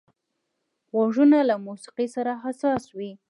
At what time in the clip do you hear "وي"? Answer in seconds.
2.97-3.11